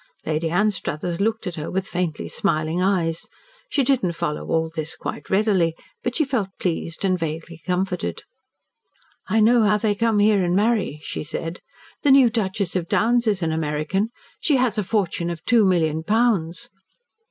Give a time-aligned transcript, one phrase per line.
[0.25, 3.29] Lady Anstruthers looked at her with faintly smiling eyes.
[3.69, 8.23] She did not follow all this quite readily, but she felt pleased and vaguely comforted.
[9.27, 11.59] "I know how they come here and marry," she said.
[12.01, 14.09] "The new Duchess of Downes is an American.
[14.39, 16.71] She had a fortune of two million pounds."